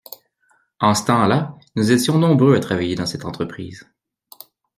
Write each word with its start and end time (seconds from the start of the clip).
En 0.79 0.95
ce 0.95 1.05
temps-là 1.05 1.55
nous 1.75 1.91
étions 1.91 2.17
nombreux 2.17 2.55
à 2.55 2.59
travailler 2.59 2.95
dans 2.95 3.05
cette 3.05 3.23
entreprise. 3.23 3.87